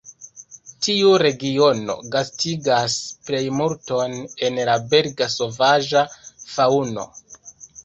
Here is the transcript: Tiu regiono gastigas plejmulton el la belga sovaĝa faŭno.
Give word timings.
Tiu 0.85 1.11
regiono 1.23 1.95
gastigas 2.15 2.95
plejmulton 3.29 4.17
el 4.49 4.59
la 4.73 4.79
belga 4.97 5.31
sovaĝa 5.37 6.05
faŭno. 6.49 7.09